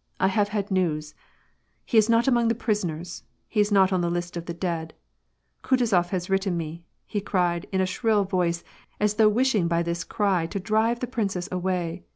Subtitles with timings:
[0.20, 1.14] "I have had news.
[1.84, 4.94] He's not among the prisoners, he's not on the list of the dead.
[5.62, 8.64] Kutuzof has written me," he cried in a shrill voice,
[8.98, 12.06] as though wishing by this cry to drive the prin cess away.